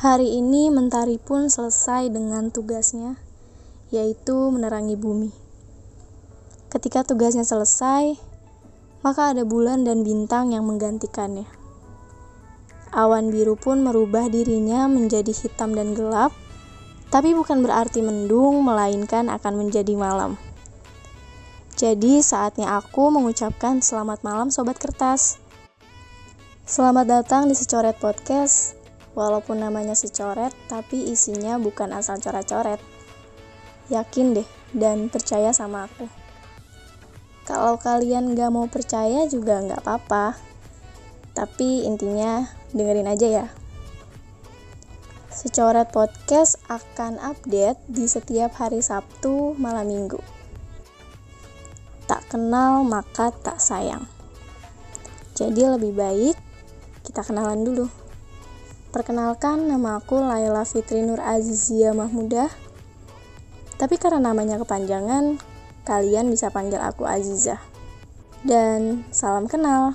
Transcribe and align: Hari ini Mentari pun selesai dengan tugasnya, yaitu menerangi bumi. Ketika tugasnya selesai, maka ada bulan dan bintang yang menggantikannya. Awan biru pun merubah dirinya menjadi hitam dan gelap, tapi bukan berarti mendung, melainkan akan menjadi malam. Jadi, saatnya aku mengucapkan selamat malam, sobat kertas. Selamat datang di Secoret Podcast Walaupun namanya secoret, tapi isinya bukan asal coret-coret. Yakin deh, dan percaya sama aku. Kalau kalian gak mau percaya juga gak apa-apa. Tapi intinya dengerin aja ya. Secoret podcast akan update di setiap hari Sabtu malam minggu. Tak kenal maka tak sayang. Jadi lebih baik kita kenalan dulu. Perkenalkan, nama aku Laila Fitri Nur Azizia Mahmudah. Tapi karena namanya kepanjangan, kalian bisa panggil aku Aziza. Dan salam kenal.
Hari 0.00 0.32
ini 0.32 0.72
Mentari 0.72 1.20
pun 1.20 1.52
selesai 1.52 2.08
dengan 2.08 2.48
tugasnya, 2.48 3.20
yaitu 3.92 4.48
menerangi 4.48 4.96
bumi. 4.96 5.28
Ketika 6.72 7.04
tugasnya 7.04 7.44
selesai, 7.44 8.16
maka 9.04 9.36
ada 9.36 9.44
bulan 9.44 9.84
dan 9.84 10.00
bintang 10.00 10.56
yang 10.56 10.64
menggantikannya. 10.64 11.44
Awan 12.96 13.28
biru 13.28 13.60
pun 13.60 13.84
merubah 13.84 14.32
dirinya 14.32 14.88
menjadi 14.88 15.36
hitam 15.36 15.76
dan 15.76 15.92
gelap, 15.92 16.32
tapi 17.12 17.36
bukan 17.36 17.60
berarti 17.60 18.00
mendung, 18.00 18.64
melainkan 18.64 19.28
akan 19.28 19.68
menjadi 19.68 20.00
malam. 20.00 20.40
Jadi, 21.76 22.24
saatnya 22.24 22.72
aku 22.80 23.12
mengucapkan 23.12 23.84
selamat 23.84 24.24
malam, 24.24 24.48
sobat 24.48 24.80
kertas. 24.80 25.36
Selamat 26.64 27.04
datang 27.04 27.52
di 27.52 27.52
Secoret 27.52 28.00
Podcast 28.00 28.79
Walaupun 29.20 29.60
namanya 29.60 29.92
secoret, 29.92 30.56
tapi 30.64 31.12
isinya 31.12 31.60
bukan 31.60 31.92
asal 31.92 32.16
coret-coret. 32.16 32.80
Yakin 33.92 34.32
deh, 34.32 34.48
dan 34.72 35.12
percaya 35.12 35.52
sama 35.52 35.84
aku. 35.84 36.08
Kalau 37.44 37.76
kalian 37.76 38.32
gak 38.32 38.48
mau 38.48 38.64
percaya 38.64 39.28
juga 39.28 39.60
gak 39.60 39.84
apa-apa. 39.84 40.40
Tapi 41.36 41.84
intinya 41.84 42.48
dengerin 42.72 43.12
aja 43.12 43.28
ya. 43.28 43.46
Secoret 45.28 45.92
podcast 45.92 46.56
akan 46.72 47.20
update 47.20 47.76
di 47.92 48.08
setiap 48.08 48.56
hari 48.56 48.80
Sabtu 48.80 49.52
malam 49.60 49.84
minggu. 49.84 50.20
Tak 52.08 52.24
kenal 52.32 52.88
maka 52.88 53.36
tak 53.36 53.60
sayang. 53.60 54.08
Jadi 55.36 55.60
lebih 55.60 55.92
baik 55.92 56.40
kita 57.04 57.20
kenalan 57.20 57.68
dulu. 57.68 58.09
Perkenalkan, 58.90 59.70
nama 59.70 60.02
aku 60.02 60.18
Laila 60.18 60.66
Fitri 60.66 61.06
Nur 61.06 61.22
Azizia 61.22 61.94
Mahmudah. 61.94 62.50
Tapi 63.78 63.94
karena 64.02 64.34
namanya 64.34 64.58
kepanjangan, 64.58 65.38
kalian 65.86 66.26
bisa 66.26 66.50
panggil 66.50 66.82
aku 66.82 67.06
Aziza. 67.06 67.62
Dan 68.42 69.06
salam 69.14 69.46
kenal. 69.46 69.94